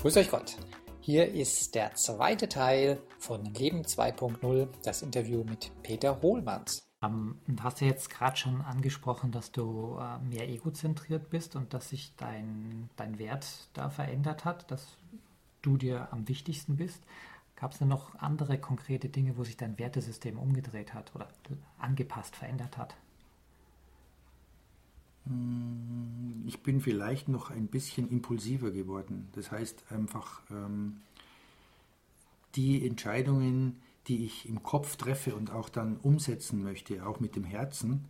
[0.00, 0.56] Grüß euch Gott.
[1.02, 6.88] Hier ist der zweite Teil von Leben 2.0, das Interview mit Peter Hohlmanns.
[7.02, 11.74] Um, du hast ja jetzt gerade schon angesprochen, dass du äh, mehr egozentriert bist und
[11.74, 14.96] dass sich dein, dein Wert da verändert hat, dass
[15.60, 17.02] du dir am wichtigsten bist.
[17.54, 21.28] Gab es denn noch andere konkrete Dinge, wo sich dein Wertesystem umgedreht hat oder
[21.78, 22.96] angepasst, verändert hat?
[25.30, 29.28] Hm, ich bin vielleicht noch ein bisschen impulsiver geworden.
[29.32, 30.96] Das heißt einfach, ähm,
[32.56, 37.44] die Entscheidungen, die ich im Kopf treffe und auch dann umsetzen möchte, auch mit dem
[37.44, 38.06] Herzen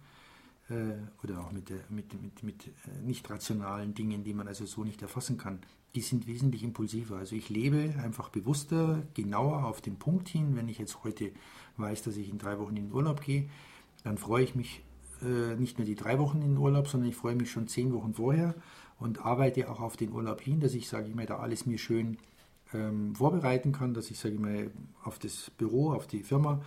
[0.70, 4.64] äh, oder auch mit, der, mit, mit, mit äh, nicht rationalen Dingen, die man also
[4.64, 5.60] so nicht erfassen kann,
[5.94, 7.18] die sind wesentlich impulsiver.
[7.18, 10.56] Also ich lebe einfach bewusster, genauer auf den Punkt hin.
[10.56, 11.32] Wenn ich jetzt heute
[11.76, 13.50] weiß, dass ich in drei Wochen in den Urlaub gehe,
[14.04, 14.82] dann freue ich mich
[15.22, 17.92] äh, nicht nur die drei Wochen in den Urlaub, sondern ich freue mich schon zehn
[17.92, 18.54] Wochen vorher
[18.98, 21.78] und arbeite auch auf den Urlaub hin, dass ich, sage ich mal, da alles mir
[21.78, 22.18] schön
[22.72, 24.70] ähm, vorbereiten kann, dass ich, sage ich mal,
[25.02, 26.62] auf das Büro, auf die Firma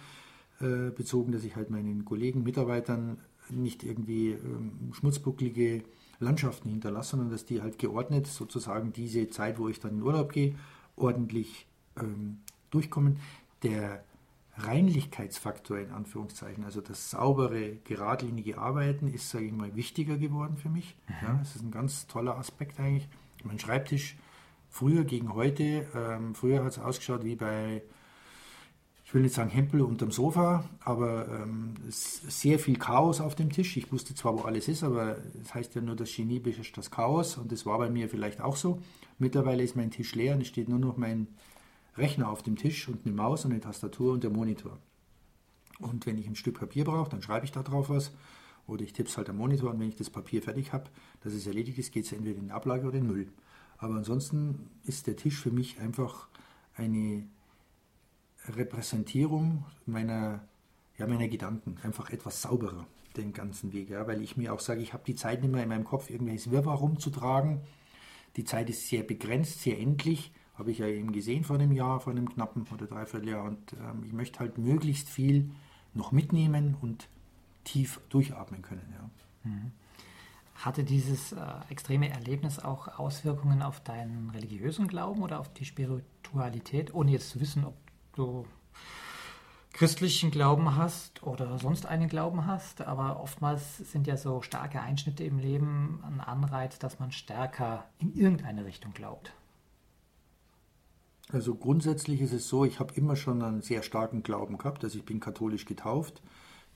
[0.60, 3.18] äh, bezogen, dass ich halt meinen Kollegen, Mitarbeitern
[3.50, 5.84] nicht irgendwie ähm, schmutzbucklige
[6.20, 10.32] Landschaften hinterlasse, sondern dass die halt geordnet sozusagen diese Zeit, wo ich dann in Urlaub
[10.32, 10.56] gehe,
[10.96, 11.68] ordentlich
[12.00, 12.40] ähm,
[12.72, 13.18] durchkommen.
[13.64, 14.04] Der
[14.58, 20.70] Reinlichkeitsfaktor in Anführungszeichen, also das saubere, geradlinige Arbeiten ist, sage ich mal, wichtiger geworden für
[20.70, 20.96] mich.
[21.08, 21.28] Mhm.
[21.28, 23.08] Ja, das ist ein ganz toller Aspekt eigentlich.
[23.44, 24.16] Mein Schreibtisch
[24.70, 27.82] früher gegen heute, ähm, früher hat es ausgeschaut wie bei,
[29.06, 33.76] ich will nicht sagen Hempel unterm Sofa, aber ähm, sehr viel Chaos auf dem Tisch.
[33.76, 36.92] Ich wusste zwar, wo alles ist, aber das heißt ja nur, das Genie beherrscht das
[36.92, 38.82] Chaos und das war bei mir vielleicht auch so.
[39.18, 41.28] Mittlerweile ist mein Tisch leer und es steht nur noch mein
[41.98, 44.80] Rechner auf dem Tisch und eine Maus und eine Tastatur und der Monitor.
[45.80, 48.12] Und wenn ich ein Stück Papier brauche, dann schreibe ich da drauf was.
[48.66, 50.86] Oder ich tippe es halt am Monitor und wenn ich das Papier fertig habe,
[51.22, 53.28] dass es erledigt ist, geht es entweder in die Ablage oder in den Müll.
[53.78, 56.30] Aber ansonsten ist der Tisch für mich einfach
[56.76, 57.28] eine
[58.48, 60.48] Repräsentierung meiner,
[60.98, 61.78] ja, meiner Gedanken.
[61.84, 62.88] Einfach etwas sauberer,
[63.18, 63.90] den ganzen Weg.
[63.90, 66.10] Ja, weil ich mir auch sage, ich habe die Zeit nicht mehr in meinem Kopf,
[66.10, 67.60] irgendwelches Wirrwarr rumzutragen.
[68.38, 72.00] Die Zeit ist sehr begrenzt, sehr endlich habe ich ja eben gesehen vor einem Jahr,
[72.00, 73.44] vor einem knappen oder dreiviertel Jahr.
[73.46, 75.50] Und ähm, ich möchte halt möglichst viel
[75.94, 77.08] noch mitnehmen und
[77.64, 78.94] tief durchatmen können.
[78.94, 79.50] Ja.
[79.50, 79.72] Mhm.
[80.56, 86.94] Hatte dieses äh, extreme Erlebnis auch Auswirkungen auf deinen religiösen Glauben oder auf die Spiritualität,
[86.94, 87.76] ohne jetzt zu wissen, ob
[88.16, 88.46] du
[89.74, 95.24] christlichen Glauben hast oder sonst einen Glauben hast, aber oftmals sind ja so starke Einschnitte
[95.24, 99.34] im Leben ein Anreiz, dass man stärker in irgendeine Richtung glaubt.
[101.32, 104.98] Also grundsätzlich ist es so, ich habe immer schon einen sehr starken Glauben gehabt, also
[104.98, 106.22] ich bin katholisch getauft.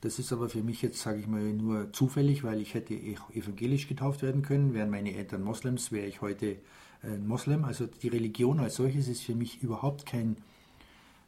[0.01, 3.87] Das ist aber für mich jetzt, sage ich mal, nur zufällig, weil ich hätte evangelisch
[3.87, 4.73] getauft werden können.
[4.73, 6.57] Wären meine Eltern Moslems, wäre ich heute
[7.01, 7.65] ein Moslem.
[7.65, 10.37] Also die Religion als solches ist für mich überhaupt kein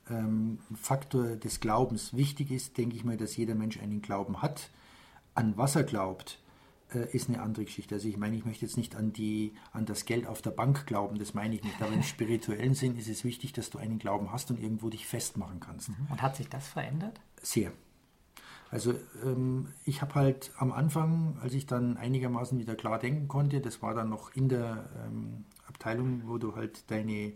[0.10, 2.16] ähm, Faktor des Glaubens.
[2.16, 4.70] Wichtig ist, denke ich mal, dass jeder Mensch einen Glauben hat.
[5.34, 6.49] An was er glaubt, äh,
[6.90, 7.96] ist eine andere Geschichte.
[7.96, 10.88] Also ich meine, ich möchte jetzt nicht an, die, an das Geld auf der Bank
[10.88, 11.82] glauben, das meine ich nicht.
[11.82, 15.06] Aber im spirituellen Sinn ist es wichtig, dass du einen Glauben hast und irgendwo dich
[15.06, 15.90] festmachen kannst.
[15.90, 16.08] Mhm.
[16.10, 17.20] Und hat sich das verändert?
[17.42, 17.72] Sehr.
[18.72, 23.62] Also ähm, ich habe halt am Anfang, als ich dann einigermaßen wieder klar denken konnte,
[23.62, 27.34] das war dann noch in der ähm, Abteilung, wo du halt deine,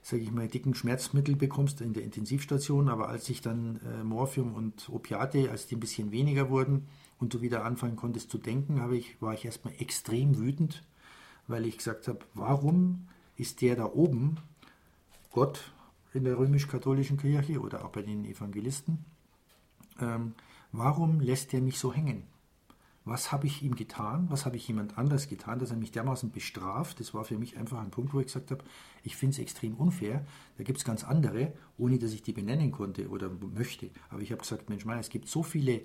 [0.00, 4.54] sage ich mal, dicken Schmerzmittel bekommst in der Intensivstation, aber als ich dann äh, Morphium
[4.54, 8.80] und Opiate, als die ein bisschen weniger wurden, und du wieder anfangen konntest zu denken,
[8.80, 10.82] habe ich, war ich erstmal extrem wütend,
[11.46, 14.38] weil ich gesagt habe, warum ist der da oben,
[15.30, 15.72] Gott
[16.14, 19.04] in der römisch-katholischen Kirche oder auch bei den Evangelisten,
[20.00, 20.34] ähm,
[20.72, 22.24] warum lässt der mich so hängen?
[23.04, 24.26] Was habe ich ihm getan?
[24.30, 26.98] Was habe ich jemand anders getan, dass er mich dermaßen bestraft?
[26.98, 28.64] Das war für mich einfach ein Punkt, wo ich gesagt habe,
[29.04, 30.26] ich finde es extrem unfair.
[30.58, 33.90] Da gibt es ganz andere, ohne dass ich die benennen konnte oder möchte.
[34.10, 35.82] Aber ich habe gesagt, Mensch, Mann, es gibt so viele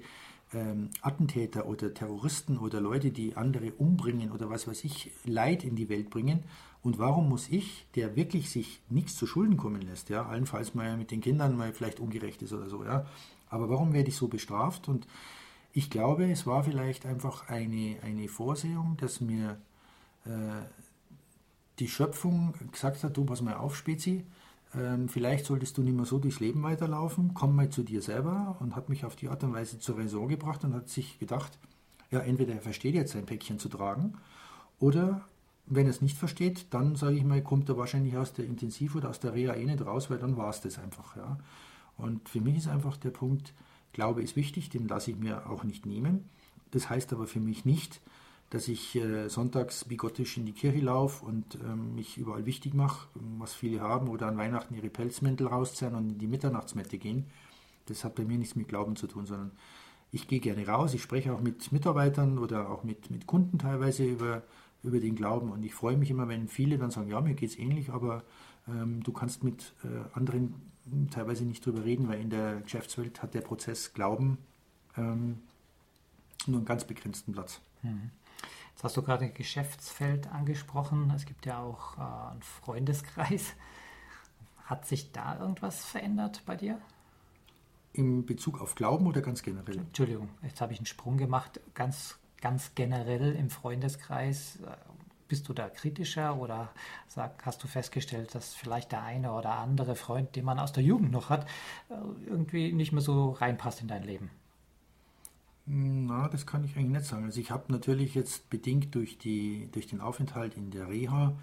[0.53, 5.75] ähm, Attentäter oder Terroristen oder Leute, die andere umbringen oder was weiß ich, Leid in
[5.75, 6.43] die Welt bringen.
[6.83, 10.97] Und warum muss ich, der wirklich sich nichts zu Schulden kommen lässt, ja, allenfalls mal
[10.97, 13.05] mit den Kindern mal vielleicht ungerecht ist oder so, ja,
[13.49, 14.87] aber warum werde ich so bestraft?
[14.87, 15.07] Und
[15.73, 19.59] ich glaube, es war vielleicht einfach eine, eine Vorsehung, dass mir
[20.25, 20.29] äh,
[21.79, 24.25] die Schöpfung gesagt hat, du pass mal auf, Spezi,
[24.75, 28.55] ähm, vielleicht solltest du nicht mehr so durchs Leben weiterlaufen, komm mal zu dir selber
[28.59, 31.57] und hat mich auf die Art und Weise zur Raison gebracht und hat sich gedacht,
[32.09, 34.13] ja, entweder er versteht jetzt sein Päckchen zu tragen
[34.79, 35.21] oder
[35.67, 38.95] wenn er es nicht versteht, dann sage ich mal, kommt er wahrscheinlich aus der Intensiv-
[38.95, 41.15] oder aus der Reha eh nicht raus, weil dann war es das einfach.
[41.15, 41.37] Ja.
[41.97, 43.53] Und für mich ist einfach der Punkt,
[43.93, 46.29] Glaube ist wichtig, den lasse ich mir auch nicht nehmen.
[46.71, 48.01] Das heißt aber für mich nicht,
[48.51, 53.07] dass ich äh, sonntags bigottisch in die Kirche laufe und ähm, mich überall wichtig mache,
[53.39, 57.25] was viele haben, oder an Weihnachten ihre Pelzmäntel rausziehen und in die Mitternachtsmette gehen.
[57.85, 59.51] Das hat bei mir nichts mit Glauben zu tun, sondern
[60.11, 64.03] ich gehe gerne raus, ich spreche auch mit Mitarbeitern oder auch mit, mit Kunden teilweise
[64.03, 64.43] über,
[64.83, 67.51] über den Glauben und ich freue mich immer, wenn viele dann sagen, ja, mir geht
[67.51, 68.23] es ähnlich, aber
[68.67, 70.55] ähm, du kannst mit äh, anderen
[71.09, 74.39] teilweise nicht drüber reden, weil in der Geschäftswelt hat der Prozess Glauben
[74.97, 75.39] ähm,
[76.47, 77.61] nur einen ganz begrenzten Platz.
[77.83, 78.11] Mhm.
[78.71, 81.11] Jetzt hast du gerade Geschäftsfeld angesprochen.
[81.15, 83.53] Es gibt ja auch äh, einen Freundeskreis.
[84.65, 86.79] Hat sich da irgendwas verändert bei dir?
[87.93, 89.79] In Bezug auf Glauben oder ganz generell?
[89.79, 91.59] Entschuldigung, jetzt habe ich einen Sprung gemacht.
[91.73, 94.59] Ganz, ganz generell im Freundeskreis.
[94.61, 94.75] Äh,
[95.27, 96.73] bist du da kritischer oder
[97.07, 100.83] sag, hast du festgestellt, dass vielleicht der eine oder andere Freund, den man aus der
[100.83, 101.47] Jugend noch hat,
[101.89, 101.93] äh,
[102.27, 104.29] irgendwie nicht mehr so reinpasst in dein Leben?
[105.73, 107.23] Na, das kann ich eigentlich nicht sagen.
[107.23, 111.33] Also ich habe natürlich jetzt bedingt durch, die, durch den Aufenthalt in der Reha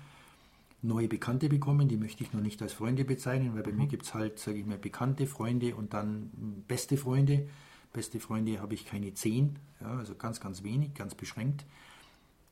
[0.82, 3.78] neue Bekannte bekommen, die möchte ich noch nicht als Freunde bezeichnen, weil bei mhm.
[3.78, 6.30] mir gibt es halt, sage ich mal, bekannte Freunde und dann
[6.68, 7.48] beste Freunde.
[7.94, 11.64] Beste Freunde habe ich keine zehn, ja, also ganz, ganz wenig, ganz beschränkt.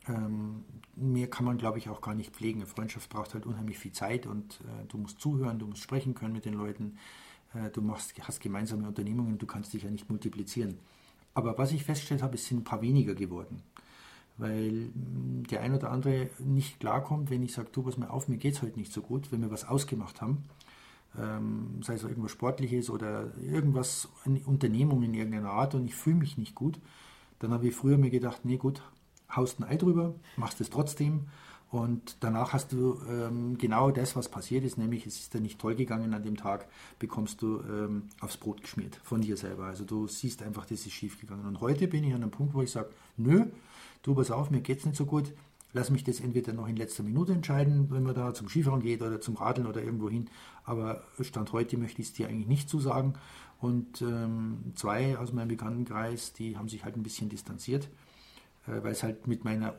[0.08, 0.64] Ähm,
[0.94, 2.60] mehr kann man, glaube ich, auch gar nicht pflegen.
[2.60, 6.14] Eine Freundschaft braucht halt unheimlich viel Zeit und äh, du musst zuhören, du musst sprechen
[6.14, 6.96] können mit den Leuten,
[7.52, 10.78] äh, du machst, hast gemeinsame Unternehmungen, du kannst dich ja nicht multiplizieren.
[11.36, 13.62] Aber was ich festgestellt habe, es sind ein paar weniger geworden.
[14.38, 18.26] Weil mm, der ein oder andere nicht klarkommt, wenn ich sage, du, pass mal auf,
[18.26, 20.44] mir geht es heute nicht so gut, wenn wir was ausgemacht haben,
[21.18, 26.16] ähm, sei es irgendwas Sportliches oder irgendwas, eine Unternehmung in irgendeiner Art und ich fühle
[26.16, 26.80] mich nicht gut,
[27.38, 28.80] dann habe ich früher mir gedacht, nee gut,
[29.30, 31.26] haust ein Ei drüber, machst es trotzdem
[31.70, 35.58] und danach hast du ähm, genau das, was passiert ist, nämlich es ist dir nicht
[35.58, 36.68] toll gegangen an dem Tag,
[36.98, 39.64] bekommst du ähm, aufs Brot geschmiert von dir selber.
[39.64, 41.44] Also du siehst einfach, das ist schief gegangen.
[41.44, 43.46] Und heute bin ich an einem Punkt, wo ich sage, nö,
[44.02, 45.32] du pass auf, mir geht es nicht so gut.
[45.72, 49.02] Lass mich das entweder noch in letzter Minute entscheiden, wenn man da zum Skifahren geht
[49.02, 50.30] oder zum Radeln oder irgendwo hin.
[50.64, 53.14] Aber Stand heute möchte ich es dir eigentlich nicht zusagen.
[53.60, 57.88] Und ähm, zwei aus meinem Bekanntenkreis, die haben sich halt ein bisschen distanziert,
[58.66, 59.74] äh, weil es halt mit meiner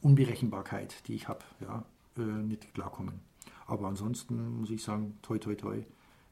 [0.00, 1.84] Unberechenbarkeit, die ich habe, ja,
[2.16, 3.20] äh, nicht klarkommen.
[3.66, 5.82] Aber ansonsten muss ich sagen, toi toi toi,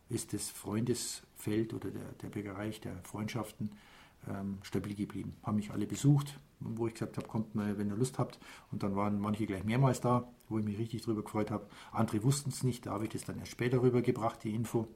[0.08, 3.70] ist das Freundesfeld oder der, der Bereich der Freundschaften
[4.28, 5.34] ähm, stabil geblieben.
[5.42, 8.38] Haben mich alle besucht, wo ich gesagt habe, kommt mal, wenn ihr Lust habt.
[8.70, 11.66] Und dann waren manche gleich mehrmals da, wo ich mich richtig drüber gefreut habe.
[11.92, 14.86] Andere wussten es nicht, da habe ich das dann erst später rübergebracht, die Info.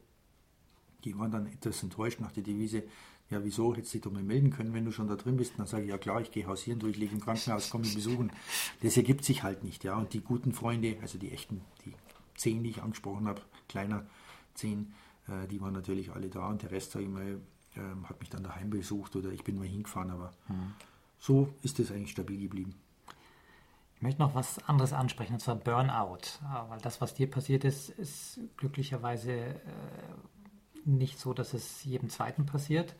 [1.04, 2.82] Die waren dann etwas enttäuscht nach der Devise,
[3.30, 5.52] ja, wieso hättest du dich doch mal melden können, wenn du schon da drin bist?
[5.52, 7.80] Und dann sage ich, ja klar, ich gehe hausieren, du, ich liege im Krankenhaus, komm
[7.80, 8.30] mich besuchen.
[8.82, 9.96] Das ergibt sich halt nicht, ja.
[9.96, 11.92] Und die guten Freunde, also die echten, die
[12.36, 14.06] zehn, die ich angesprochen habe, kleiner
[14.54, 14.94] zehn,
[15.28, 17.40] äh, die waren natürlich alle da und der Rest, sage ich mal,
[17.74, 20.74] äh, hat mich dann daheim besucht oder ich bin mal hingefahren, aber mhm.
[21.18, 22.74] so ist es eigentlich stabil geblieben.
[23.96, 26.18] Ich möchte noch was anderes ansprechen, und zwar Burnout.
[26.68, 29.58] Weil das, was dir passiert ist, ist glücklicherweise äh,
[30.84, 32.94] nicht so, dass es jedem Zweiten passiert.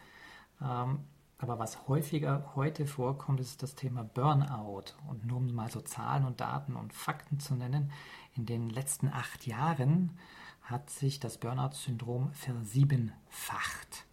[0.61, 1.01] Ähm,
[1.39, 4.95] aber was häufiger heute vorkommt, ist das Thema Burnout.
[5.09, 7.93] Und nur um mal so Zahlen und Daten und Fakten zu nennen,
[8.35, 10.19] in den letzten acht Jahren
[10.63, 14.07] hat sich das Burnout-Syndrom versiebenfacht.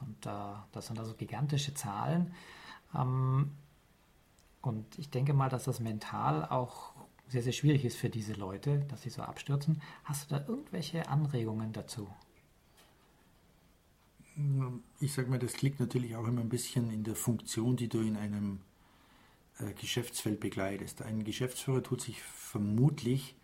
[0.00, 0.30] Und äh,
[0.72, 2.34] das sind also gigantische Zahlen.
[2.94, 3.52] Ähm,
[4.62, 6.94] und ich denke mal, dass das mental auch
[7.28, 9.80] sehr, sehr schwierig ist für diese Leute, dass sie so abstürzen.
[10.04, 12.08] Hast du da irgendwelche Anregungen dazu?
[15.00, 18.00] Ich sage mal, das liegt natürlich auch immer ein bisschen in der Funktion, die du
[18.00, 18.60] in einem
[19.58, 21.02] äh, Geschäftsfeld begleitest.
[21.02, 23.36] Ein Geschäftsführer tut sich vermutlich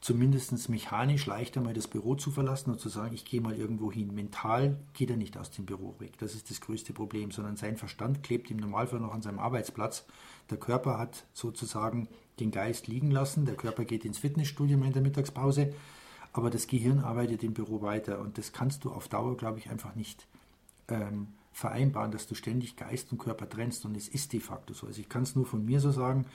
[0.00, 3.90] zumindest mechanisch leichter mal das Büro zu verlassen und zu sagen, ich gehe mal irgendwo
[3.90, 4.14] hin.
[4.14, 6.18] Mental geht er nicht aus dem Büro weg.
[6.18, 10.04] Das ist das größte Problem, sondern sein Verstand klebt im Normalfall noch an seinem Arbeitsplatz.
[10.50, 12.08] Der Körper hat sozusagen
[12.40, 13.44] den Geist liegen lassen.
[13.44, 15.72] Der Körper geht ins Fitnessstudio in der Mittagspause
[16.32, 19.70] aber das Gehirn arbeitet im Büro weiter und das kannst du auf Dauer, glaube ich,
[19.70, 20.26] einfach nicht
[20.88, 24.86] ähm, vereinbaren, dass du ständig Geist und Körper trennst und es ist de facto so.
[24.86, 26.26] Also ich kann es nur von mir so sagen,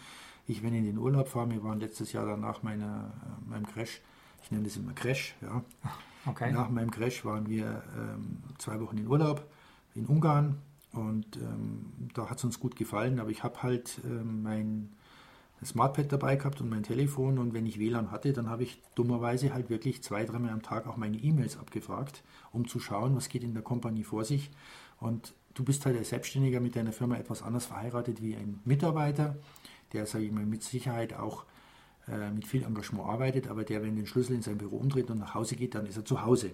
[0.47, 3.65] ich wenn in den Urlaub fahre, wir waren letztes Jahr dann nach meiner, äh, meinem
[3.65, 4.01] Crash,
[4.43, 5.63] ich nenne das immer Crash, ja.
[6.25, 6.51] Okay.
[6.51, 9.49] Nach meinem Crash waren wir ähm, zwei Wochen in Urlaub
[9.95, 10.57] in Ungarn
[10.91, 14.89] und ähm, da hat es uns gut gefallen, aber ich habe halt ähm, mein
[15.65, 19.53] Smartpad dabei gehabt und mein Telefon und wenn ich WLAN hatte, dann habe ich dummerweise
[19.53, 23.43] halt wirklich zwei, dreimal am Tag auch meine E-Mails abgefragt, um zu schauen, was geht
[23.43, 24.51] in der Kompanie vor sich.
[24.99, 29.35] Und du bist halt als Selbstständiger mit deiner Firma etwas anders verheiratet wie ein Mitarbeiter,
[29.93, 31.45] der, sage ich mal, mit Sicherheit auch
[32.07, 35.19] äh, mit viel Engagement arbeitet, aber der, wenn den Schlüssel in sein Büro umdreht und
[35.19, 36.51] nach Hause geht, dann ist er zu Hause.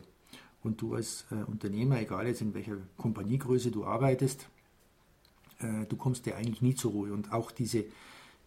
[0.64, 4.48] Und du als äh, Unternehmer, egal jetzt in welcher Kompaniegröße du arbeitest,
[5.60, 7.14] äh, du kommst dir eigentlich nie zur Ruhe.
[7.14, 7.86] Und auch diese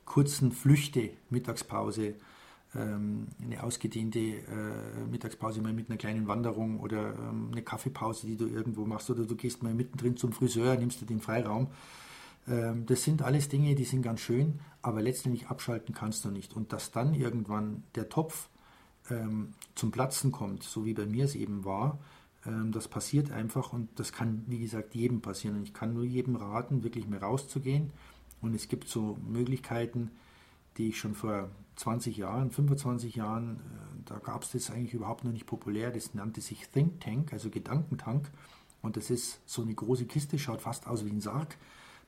[0.07, 2.15] kurzen Flüchte, Mittagspause,
[2.75, 8.37] ähm, eine ausgedehnte äh, Mittagspause mal mit einer kleinen Wanderung oder ähm, eine Kaffeepause, die
[8.37, 11.69] du irgendwo machst oder du gehst mal mittendrin zum Friseur, nimmst du den Freiraum.
[12.49, 16.55] Ähm, das sind alles Dinge, die sind ganz schön, aber letztendlich abschalten kannst du nicht.
[16.55, 18.49] Und dass dann irgendwann der Topf
[19.77, 22.01] zum Platzen kommt, so wie bei mir es eben war,
[22.73, 25.59] das passiert einfach und das kann, wie gesagt, jedem passieren.
[25.59, 27.93] Und ich kann nur jedem raten, wirklich mal rauszugehen
[28.41, 30.11] und es gibt so Möglichkeiten,
[30.77, 35.25] die ich schon vor 20 Jahren, 25 Jahren, äh, da gab es das eigentlich überhaupt
[35.25, 38.31] noch nicht populär, das nannte sich Think Tank, also Gedankentank.
[38.83, 41.57] Und das ist so eine große Kiste, schaut fast aus wie ein Sarg.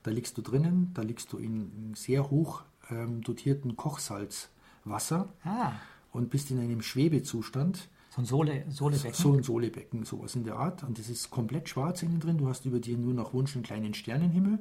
[0.03, 5.73] Da liegst du drinnen, da liegst du in sehr hoch ähm, dotierten Kochsalzwasser ah.
[6.11, 7.89] und bist in einem Schwebezustand.
[8.11, 9.13] So ein Sohle, Sohlebecken?
[9.13, 10.83] So ein Sohlebecken, sowas in der Art.
[10.83, 12.37] Und das ist komplett schwarz innen drin.
[12.37, 14.59] Du hast über dir nur noch Wunsch einen kleinen Sternenhimmel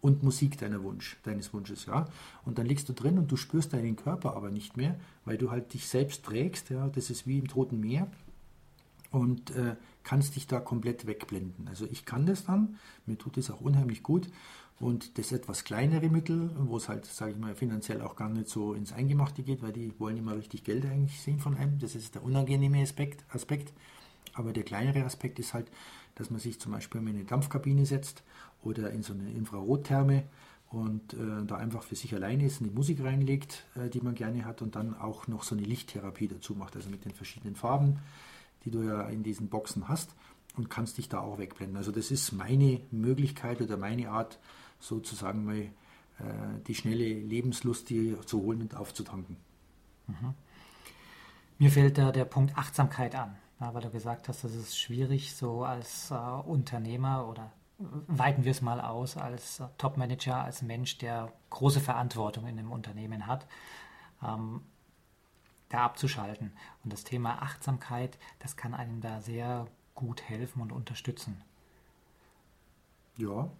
[0.00, 2.06] und Musik deiner Wunsch, deines Wunsches, ja.
[2.44, 5.50] Und dann liegst du drin und du spürst deinen Körper aber nicht mehr, weil du
[5.50, 6.88] halt dich selbst trägst, ja.
[6.88, 8.08] Das ist wie im Toten Meer
[9.10, 11.68] und äh, kannst dich da komplett wegblenden.
[11.68, 14.28] Also ich kann das dann, mir tut das auch unheimlich gut
[14.80, 18.48] und das etwas kleinere Mittel, wo es halt, sage ich mal, finanziell auch gar nicht
[18.48, 21.78] so ins Eingemachte geht, weil die wollen immer richtig Geld eigentlich sehen von einem.
[21.78, 23.24] Das ist der unangenehme Aspekt.
[23.34, 23.72] Aspekt.
[24.34, 25.70] Aber der kleinere Aspekt ist halt,
[26.14, 28.22] dass man sich zum Beispiel in eine Dampfkabine setzt
[28.62, 30.24] oder in so eine Infrarottherme
[30.70, 34.44] und äh, da einfach für sich alleine ist, eine Musik reinlegt, äh, die man gerne
[34.44, 38.00] hat und dann auch noch so eine Lichttherapie dazu macht, also mit den verschiedenen Farben,
[38.64, 40.14] die du ja in diesen Boxen hast
[40.56, 41.76] und kannst dich da auch wegblenden.
[41.76, 44.38] Also das ist meine Möglichkeit oder meine Art,
[44.80, 45.70] sozusagen mal äh,
[46.66, 49.36] die schnelle Lebenslust dir zu holen und aufzutanken.
[50.06, 50.34] Mhm.
[51.58, 55.34] Mir fällt da der Punkt Achtsamkeit an, ja, weil du gesagt hast, das ist schwierig,
[55.34, 61.32] so als äh, Unternehmer oder weiten wir es mal aus als Top-Manager, als Mensch, der
[61.50, 63.46] große Verantwortung in einem Unternehmen hat,
[64.22, 64.62] ähm,
[65.68, 66.52] da abzuschalten.
[66.82, 71.40] Und das Thema Achtsamkeit, das kann einem da sehr gut helfen und unterstützen.
[73.16, 73.50] Ja,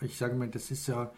[0.00, 1.12] ich sage mal, das ist ja,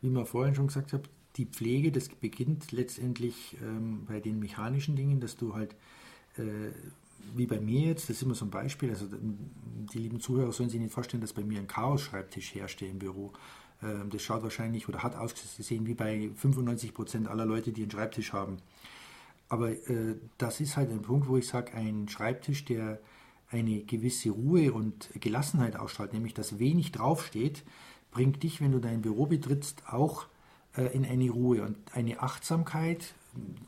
[0.00, 4.96] wie man vorhin schon gesagt hat, die Pflege, das beginnt letztendlich ähm, bei den mechanischen
[4.96, 5.74] Dingen, dass du halt
[6.36, 6.70] äh,
[7.34, 10.70] wie bei mir jetzt, das ist immer so ein Beispiel, also die lieben Zuhörer sollen
[10.70, 13.32] sich nicht vorstellen, dass bei mir ein Chaos-Schreibtisch herrscht im Büro.
[13.82, 17.90] Ähm, das schaut wahrscheinlich oder hat ausgesehen wie bei 95 Prozent aller Leute, die einen
[17.90, 18.58] Schreibtisch haben.
[19.48, 23.00] Aber äh, das ist halt ein Punkt, wo ich sage, ein Schreibtisch, der
[23.50, 27.64] eine gewisse Ruhe und Gelassenheit ausstrahlt, nämlich dass wenig draufsteht,
[28.10, 30.26] bringt dich, wenn du dein Büro betrittst, auch
[30.76, 33.14] äh, in eine Ruhe und eine Achtsamkeit,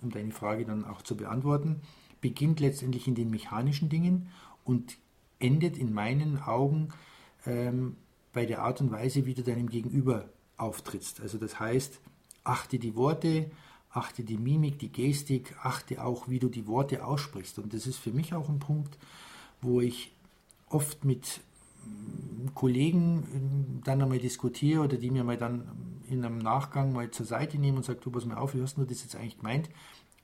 [0.02, 1.80] um deine Frage dann auch zu beantworten
[2.24, 4.30] beginnt letztendlich in den mechanischen Dingen
[4.64, 4.96] und
[5.40, 6.88] endet in meinen Augen
[7.44, 7.96] ähm,
[8.32, 11.20] bei der Art und Weise, wie du deinem Gegenüber auftrittst.
[11.20, 12.00] Also das heißt,
[12.42, 13.50] achte die Worte,
[13.90, 17.58] achte die Mimik, die Gestik, achte auch, wie du die Worte aussprichst.
[17.58, 18.96] Und das ist für mich auch ein Punkt,
[19.60, 20.16] wo ich
[20.70, 21.42] oft mit
[21.84, 25.68] mm, Kollegen ähm, dann einmal diskutiere oder die mir mal dann
[26.08, 28.78] in einem Nachgang mal zur Seite nehmen und sagen, du pass mal auf, wie hast
[28.78, 29.68] du das jetzt eigentlich gemeint?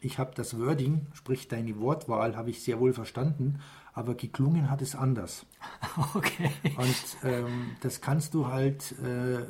[0.03, 3.61] Ich habe das Wording, sprich deine Wortwahl, habe ich sehr wohl verstanden,
[3.93, 5.47] aber geklungen hat es anders.
[6.15, 6.51] Okay.
[6.77, 9.45] Und ähm, das kannst du halt äh,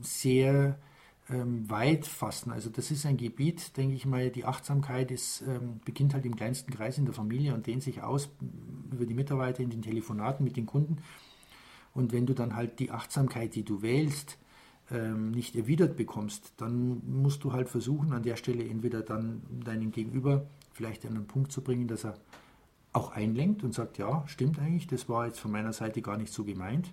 [0.00, 0.78] sehr
[1.28, 2.50] ähm, weit fassen.
[2.50, 6.36] Also das ist ein Gebiet, denke ich mal, die Achtsamkeit ist, ähm, beginnt halt im
[6.36, 8.30] kleinsten Kreis in der Familie und dehnt sich aus
[8.92, 10.98] über die Mitarbeiter in den Telefonaten mit den Kunden.
[11.94, 14.38] Und wenn du dann halt die Achtsamkeit, die du wählst,
[14.90, 19.90] ähm, nicht erwidert bekommst, dann musst du halt versuchen, an der Stelle entweder dann deinen
[19.90, 22.14] Gegenüber vielleicht an einen Punkt zu bringen, dass er
[22.92, 26.32] auch einlenkt und sagt, ja, stimmt eigentlich, das war jetzt von meiner Seite gar nicht
[26.32, 26.92] so gemeint.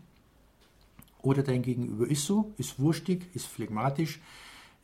[1.22, 4.20] Oder dein Gegenüber ist so, ist wurstig, ist phlegmatisch,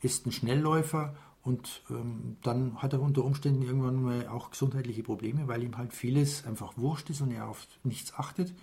[0.00, 5.48] ist ein Schnellläufer und ähm, dann hat er unter Umständen irgendwann mal auch gesundheitliche Probleme,
[5.48, 8.54] weil ihm halt vieles einfach wurscht ist und er auf nichts achtet.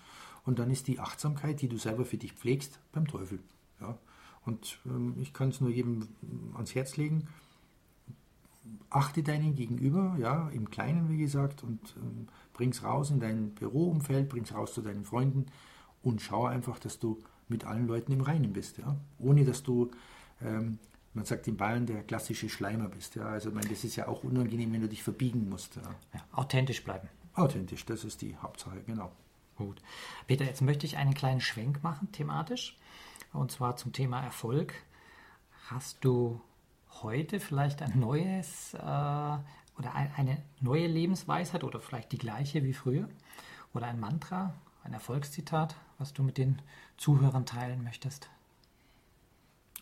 [0.46, 3.40] Und dann ist die Achtsamkeit, die du selber für dich pflegst, beim Teufel.
[3.82, 3.98] Ja?
[4.46, 6.08] Und ähm, ich kann es nur jedem
[6.54, 7.28] ans Herz legen.
[8.90, 14.30] Achte deinen Gegenüber, ja, im Kleinen, wie gesagt, und ähm, bring's raus in dein Büroumfeld,
[14.30, 15.46] bring's raus zu deinen Freunden
[16.02, 18.96] und schau einfach, dass du mit allen Leuten im Reinen bist, ja.
[19.20, 19.92] Ohne dass du
[20.42, 20.80] ähm,
[21.16, 23.16] man sagt in Bayern, der klassische Schleimer bist.
[23.16, 23.26] Ja?
[23.28, 25.78] Also ich meine, das ist ja auch unangenehm, wenn du dich verbiegen musst.
[25.78, 25.84] Ja.
[26.14, 27.08] Ja, authentisch bleiben.
[27.34, 29.12] Authentisch, das ist die Hauptsache, genau.
[29.56, 29.82] Gut.
[30.28, 32.78] Peter, jetzt möchte ich einen kleinen Schwenk machen, thematisch.
[33.36, 34.74] Und zwar zum Thema Erfolg.
[35.68, 36.42] Hast du
[37.02, 42.74] heute vielleicht ein neues äh, oder ein, eine neue Lebensweisheit oder vielleicht die gleiche wie
[42.74, 43.10] früher?
[43.74, 46.62] Oder ein Mantra, ein Erfolgszitat, was du mit den
[46.98, 48.30] Zuhörern teilen möchtest?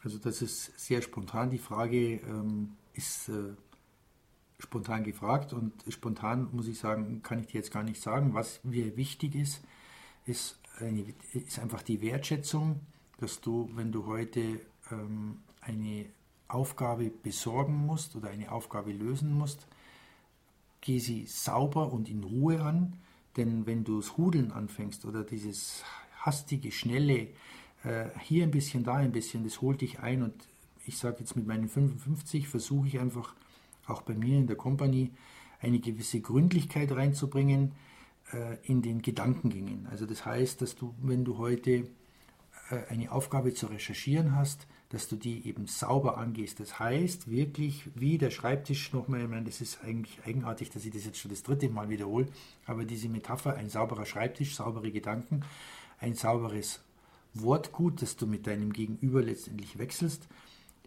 [0.03, 1.51] Also das ist sehr spontan.
[1.51, 3.53] Die Frage ähm, ist äh,
[4.57, 8.33] spontan gefragt und spontan muss ich sagen, kann ich dir jetzt gar nicht sagen.
[8.33, 9.63] Was mir wichtig ist,
[10.25, 12.79] ist, eine, ist einfach die Wertschätzung,
[13.23, 14.59] dass du, wenn du heute
[14.91, 16.05] ähm, eine
[16.49, 19.65] Aufgabe besorgen musst oder eine Aufgabe lösen musst,
[20.81, 22.97] geh sie sauber und in Ruhe an,
[23.37, 25.83] denn wenn du das Hudeln anfängst oder dieses
[26.19, 27.29] hastige, schnelle,
[27.83, 30.33] äh, hier ein bisschen, da ein bisschen, das holt dich ein und
[30.85, 33.33] ich sage jetzt mit meinen 55 versuche ich einfach
[33.87, 35.11] auch bei mir in der Company
[35.61, 37.71] eine gewisse Gründlichkeit reinzubringen
[38.33, 39.87] äh, in den Gedankengängen.
[39.89, 41.87] Also das heißt, dass du, wenn du heute
[42.89, 46.59] eine Aufgabe zu recherchieren hast, dass du die eben sauber angehst.
[46.59, 50.91] Das heißt wirklich, wie der Schreibtisch nochmal, ich meine, das ist eigentlich eigenartig, dass ich
[50.91, 52.27] das jetzt schon das dritte Mal wiederhole,
[52.65, 55.41] aber diese Metapher, ein sauberer Schreibtisch, saubere Gedanken,
[55.99, 56.81] ein sauberes
[57.33, 60.27] Wortgut, das du mit deinem Gegenüber letztendlich wechselst,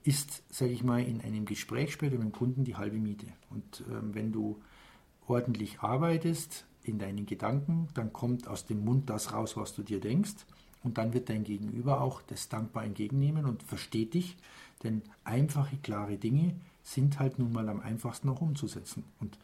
[0.05, 3.27] ist, sage ich mal, in einem Gespräch später mit dem Kunden die halbe Miete.
[3.51, 4.63] Und ähm, wenn du
[5.27, 10.01] ordentlich arbeitest in deinen Gedanken, dann kommt aus dem Mund das raus, was du dir
[10.01, 10.47] denkst.
[10.87, 14.37] Und dann wird dein Gegenüber auch das dankbar entgegennehmen und versteht dich.
[14.85, 19.03] Denn einfache, klare Dinge sind halt nun mal am einfachsten auch umzusetzen.
[19.19, 19.37] Und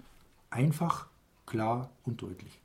[0.50, 1.08] einfach,
[1.44, 2.60] klar und deutlich.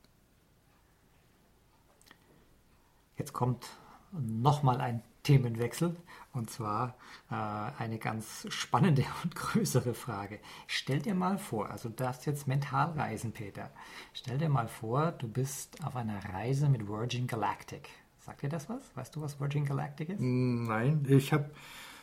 [3.17, 3.65] Jetzt kommt
[4.11, 5.95] nochmal ein Themenwechsel
[6.33, 6.95] und zwar
[7.31, 10.39] äh, eine ganz spannende und größere Frage.
[10.67, 13.71] Stell dir mal vor, also du darfst jetzt mental reisen, Peter.
[14.13, 17.89] Stell dir mal vor, du bist auf einer Reise mit Virgin Galactic.
[18.27, 18.81] Sagt dir das was?
[18.93, 20.19] Weißt du, was Virgin Galactic ist?
[20.19, 21.49] Nein, ich habe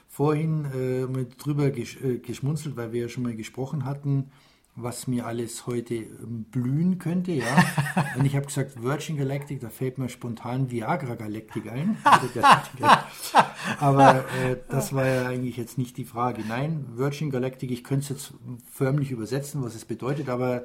[0.09, 4.31] vorhin äh, mit drüber gesch äh, geschmunzelt, weil wir ja schon mal gesprochen hatten,
[4.75, 7.45] was mir alles heute ähm, blühen könnte, ja.
[8.17, 11.99] Und ich habe gesagt Virgin Galactic, da fällt mir spontan Viagra Galactic ein.
[13.79, 16.43] Aber äh, das war ja eigentlich jetzt nicht die Frage.
[16.49, 18.35] Nein, Virgin Galactic, ich könnte es jetzt
[18.73, 20.65] förmlich übersetzen, was es bedeutet, aber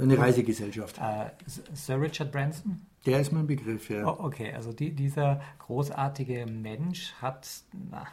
[0.00, 0.98] eine Reisegesellschaft.
[0.98, 1.30] Äh,
[1.74, 2.86] Sir Richard Branson?
[3.06, 4.06] Der ist mein Begriff, ja.
[4.06, 8.06] Oh, okay, also die, dieser großartige Mensch hat, na,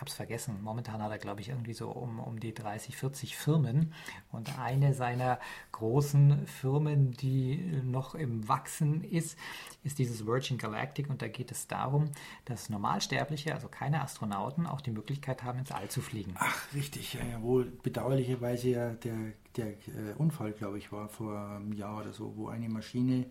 [0.00, 2.96] ich habe es vergessen, momentan hat er, glaube ich, irgendwie so um, um die 30,
[2.96, 3.92] 40 Firmen.
[4.32, 5.38] Und eine seiner
[5.72, 9.38] großen Firmen, die noch im Wachsen ist,
[9.84, 11.10] ist dieses Virgin Galactic.
[11.10, 12.08] Und da geht es darum,
[12.46, 16.32] dass Normalsterbliche, also keine Astronauten, auch die Möglichkeit haben, ins All zu fliegen.
[16.38, 17.70] Ach, richtig, ja, jawohl.
[17.82, 22.48] Bedauerlicherweise ja der, der äh, Unfall, glaube ich, war vor einem Jahr oder so, wo
[22.48, 23.26] eine Maschine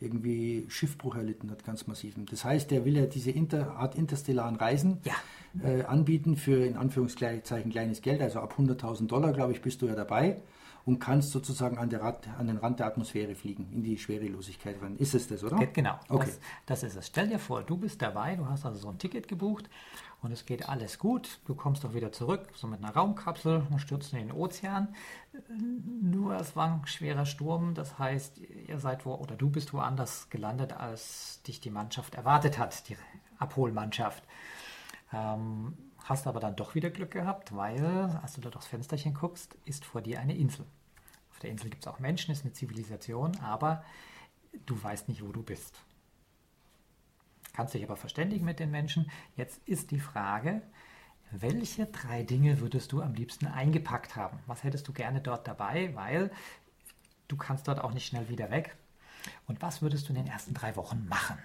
[0.00, 2.14] irgendwie Schiffbruch erlitten hat, ganz massiv.
[2.30, 5.14] Das heißt, der will ja diese Inter Art interstellaren Reisen Ja.
[5.62, 9.86] äh, anbieten für in Anführungszeichen kleines Geld, also ab 100.000 Dollar, glaube ich, bist du
[9.86, 10.42] ja dabei
[10.84, 14.76] und kannst sozusagen an, der Rad, an den Rand der Atmosphäre fliegen, in die Schwerelosigkeit
[14.82, 14.96] rein.
[14.98, 15.56] Ist es das, oder?
[15.72, 16.26] Genau, Okay.
[16.26, 17.06] das, das ist es.
[17.08, 19.68] Stell dir vor, du bist dabei, du hast also so ein Ticket gebucht
[20.22, 21.40] und es geht alles gut.
[21.46, 24.94] Du kommst doch wieder zurück, so mit einer Raumkapsel und stürzt in den Ozean.
[26.02, 30.30] Nur es war ein schwerer Sturm, das heißt, ihr seid wo, oder du bist woanders
[30.30, 32.96] gelandet, als dich die Mannschaft erwartet hat, die
[33.38, 34.24] Abholmannschaft.
[35.12, 39.56] Ähm, hast aber dann doch wieder Glück gehabt, weil, als du dort aufs Fensterchen guckst,
[39.64, 40.64] ist vor dir eine Insel.
[41.30, 43.84] Auf der Insel gibt es auch Menschen, ist eine Zivilisation, aber
[44.64, 45.82] du weißt nicht, wo du bist.
[47.56, 49.10] Kannst dich aber verständigen mit den Menschen.
[49.34, 50.60] Jetzt ist die Frage,
[51.30, 54.38] welche drei Dinge würdest du am liebsten eingepackt haben?
[54.46, 55.94] Was hättest du gerne dort dabei?
[55.94, 56.30] Weil
[57.28, 58.76] du kannst dort auch nicht schnell wieder weg.
[59.46, 61.38] Und was würdest du in den ersten drei Wochen machen?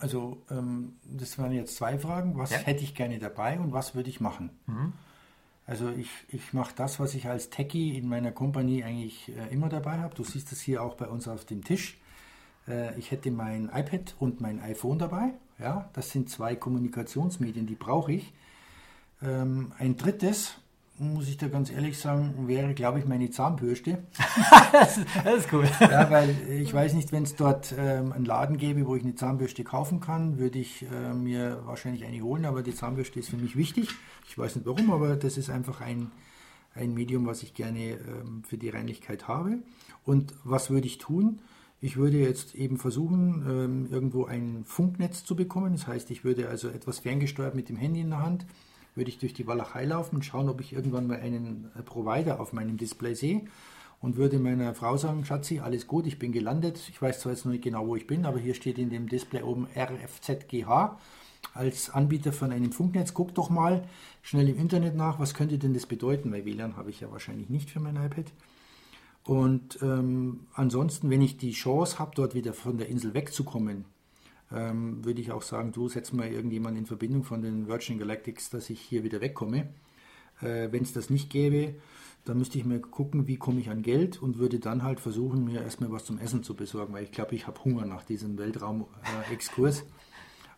[0.00, 2.36] Also, ähm, das waren jetzt zwei Fragen.
[2.36, 2.58] Was Ja.
[2.58, 4.50] hätte ich gerne dabei und was würde ich machen?
[5.66, 9.68] Also, ich, ich mache das, was ich als Techie in meiner Kompanie eigentlich äh, immer
[9.68, 10.14] dabei habe.
[10.16, 11.98] Du siehst es hier auch bei uns auf dem Tisch.
[12.68, 15.32] Äh, ich hätte mein iPad und mein iPhone dabei.
[15.58, 18.32] Ja, das sind zwei Kommunikationsmedien, die brauche ich.
[19.22, 20.54] Ähm, ein drittes,
[20.98, 23.98] muss ich da ganz ehrlich sagen, wäre, glaube ich, meine Zahnbürste.
[24.72, 25.64] Das ist cool.
[25.80, 29.14] Ja, weil ich weiß nicht, wenn es dort ähm, einen Laden gäbe, wo ich eine
[29.14, 33.36] Zahnbürste kaufen kann, würde ich äh, mir wahrscheinlich eine holen, aber die Zahnbürste ist für
[33.36, 33.88] mich wichtig.
[34.28, 36.10] Ich weiß nicht warum, aber das ist einfach ein,
[36.74, 39.58] ein Medium, was ich gerne ähm, für die Reinlichkeit habe.
[40.04, 41.40] Und was würde ich tun?
[41.80, 45.72] Ich würde jetzt eben versuchen, ähm, irgendwo ein Funknetz zu bekommen.
[45.72, 48.46] Das heißt, ich würde also etwas ferngesteuert mit dem Handy in der Hand,
[48.96, 52.40] würde ich durch die Walachei laufen und schauen, ob ich irgendwann mal einen äh, Provider
[52.40, 53.42] auf meinem Display sehe
[54.00, 56.80] und würde meiner Frau sagen, Schatzi, alles gut, ich bin gelandet.
[56.88, 59.08] Ich weiß zwar jetzt noch nicht genau, wo ich bin, aber hier steht in dem
[59.08, 60.98] Display oben RFZGH
[61.54, 63.14] als Anbieter von einem Funknetz.
[63.14, 63.84] Guck doch mal
[64.22, 67.48] schnell im Internet nach, was könnte denn das bedeuten, weil WLAN habe ich ja wahrscheinlich
[67.48, 68.26] nicht für mein iPad.
[69.28, 73.84] Und ähm, ansonsten, wenn ich die Chance habe, dort wieder von der Insel wegzukommen,
[74.50, 78.48] ähm, würde ich auch sagen, du setz mal irgendjemand in Verbindung von den Virgin Galactics,
[78.48, 79.68] dass ich hier wieder wegkomme.
[80.40, 81.74] Äh, wenn es das nicht gäbe,
[82.24, 85.44] da müsste ich mir gucken, wie komme ich an Geld und würde dann halt versuchen,
[85.44, 88.38] mir erstmal was zum Essen zu besorgen, weil ich glaube, ich habe Hunger nach diesem
[88.38, 89.84] Weltraum-Exkurs.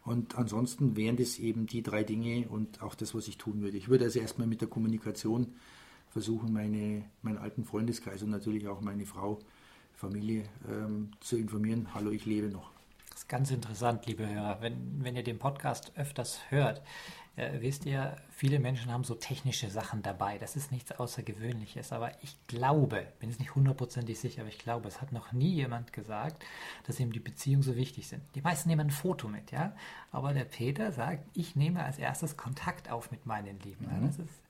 [0.04, 3.76] und ansonsten wären das eben die drei Dinge und auch das, was ich tun würde.
[3.76, 5.54] Ich würde also erstmal mit der Kommunikation
[6.10, 9.38] versuchen, meine, meinen alten Freundeskreis und natürlich auch meine Frau,
[9.94, 11.88] Familie ähm, zu informieren.
[11.94, 12.70] Hallo, ich lebe noch.
[13.10, 14.58] Das ist ganz interessant, liebe Hörer.
[14.60, 16.80] Wenn, wenn ihr den Podcast öfters hört,
[17.36, 20.38] äh, wisst ihr, viele Menschen haben so technische Sachen dabei.
[20.38, 21.92] Das ist nichts Außergewöhnliches.
[21.92, 25.52] Aber ich glaube, bin es nicht hundertprozentig sicher, aber ich glaube, es hat noch nie
[25.52, 26.42] jemand gesagt,
[26.86, 28.22] dass ihm die Beziehungen so wichtig sind.
[28.34, 29.76] Die meisten nehmen ein Foto mit, ja.
[30.12, 33.86] Aber der Peter sagt, ich nehme als erstes Kontakt auf mit meinen Lieben.
[33.86, 34.06] Mhm.
[34.06, 34.40] Das ist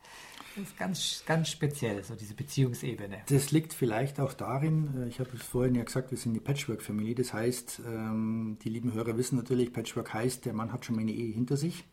[0.63, 3.23] ist ganz, ganz speziell, so diese Beziehungsebene.
[3.29, 6.41] Das liegt vielleicht auch darin, äh, ich habe es vorhin ja gesagt, wir sind die
[6.41, 7.15] Patchwork-Familie.
[7.15, 11.13] Das heißt, ähm, die lieben Hörer wissen natürlich, Patchwork heißt, der Mann hat schon eine
[11.13, 11.85] Ehe hinter sich.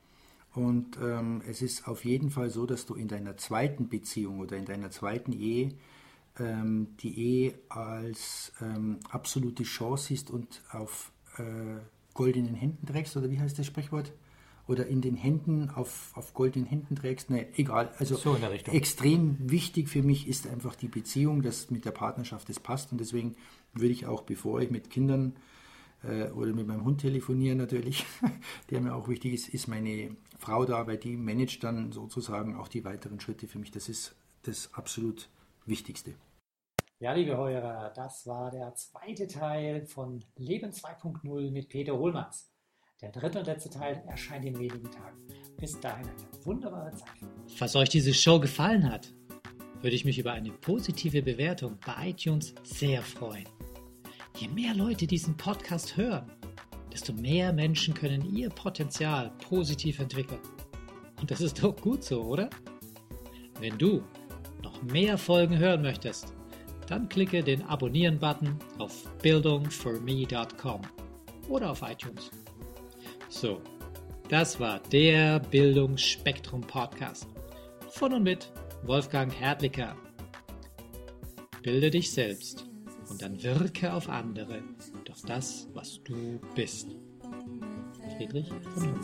[0.53, 4.58] Und ähm, es ist auf jeden Fall so, dass du in deiner zweiten Beziehung oder
[4.58, 5.73] in deiner zweiten Ehe
[6.39, 8.51] ähm, die Ehe als
[9.10, 11.43] absolute Chance siehst und auf äh,
[12.13, 14.12] goldenen Händen trägst, oder wie heißt das Sprichwort?
[14.67, 17.30] Oder in den Händen, auf, auf goldenen Händen trägst.
[17.30, 17.93] Ne, egal.
[17.97, 18.38] Also so
[18.71, 22.91] extrem wichtig für mich ist einfach die Beziehung, dass mit der Partnerschaft das passt.
[22.91, 23.36] Und deswegen
[23.73, 25.38] würde ich auch, bevor ich mit Kindern
[26.03, 28.06] äh, oder mit meinem Hund telefonieren natürlich,
[28.69, 32.67] der mir auch wichtig ist, ist meine Frau da, weil die managt dann sozusagen auch
[32.67, 33.71] die weiteren Schritte für mich.
[33.71, 35.30] Das ist das absolut
[35.65, 36.13] Wichtigste.
[36.99, 42.49] Ja, liebe Hörer, das war der zweite Teil von Leben 2.0 mit Peter Hohlmanns.
[43.01, 45.17] Der dritte und letzte Teil erscheint in wenigen Tagen.
[45.60, 47.29] Bis dahin eine wunderbare Zeit.
[47.55, 49.13] Falls euch diese Show gefallen hat,
[49.81, 53.47] würde ich mich über eine positive Bewertung bei iTunes sehr freuen.
[54.39, 56.31] Je mehr Leute diesen Podcast hören,
[56.91, 60.41] desto mehr Menschen können ihr Potenzial positiv entwickeln.
[61.21, 62.49] Und das ist doch gut so, oder?
[63.60, 64.03] Wenn du
[64.63, 66.33] noch mehr Folgen hören möchtest,
[66.88, 70.81] dann klicke den Abonnieren-Button auf bildungforme.com
[71.47, 72.31] oder auf iTunes.
[73.29, 73.61] So,
[74.29, 77.27] das war der Bildungsspektrum Podcast
[77.89, 78.51] von und mit
[78.83, 79.95] Wolfgang Herdlicker.
[81.61, 82.65] Bilde dich selbst
[83.09, 84.61] und dann wirke auf andere
[85.05, 86.95] durch das, was du bist.
[88.17, 88.99] Friedrich von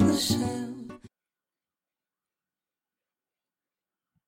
[0.00, 0.77] Hummel.